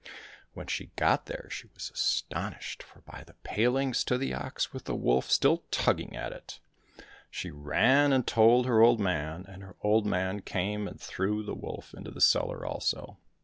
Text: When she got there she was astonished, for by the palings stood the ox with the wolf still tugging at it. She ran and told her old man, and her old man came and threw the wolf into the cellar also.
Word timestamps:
When 0.53 0.65
she 0.65 0.87
got 0.95 1.27
there 1.27 1.47
she 1.51 1.67
was 1.75 1.91
astonished, 1.93 2.81
for 2.81 3.01
by 3.01 3.23
the 3.23 3.35
palings 3.43 3.99
stood 3.99 4.21
the 4.21 4.33
ox 4.33 4.73
with 4.73 4.85
the 4.85 4.95
wolf 4.95 5.29
still 5.29 5.57
tugging 5.69 6.15
at 6.15 6.31
it. 6.33 6.59
She 7.29 7.51
ran 7.51 8.11
and 8.11 8.25
told 8.25 8.65
her 8.65 8.81
old 8.81 8.99
man, 8.99 9.45
and 9.47 9.61
her 9.61 9.75
old 9.83 10.07
man 10.07 10.39
came 10.41 10.87
and 10.87 10.99
threw 10.99 11.43
the 11.43 11.53
wolf 11.53 11.93
into 11.93 12.09
the 12.09 12.19
cellar 12.19 12.65
also. 12.65 13.19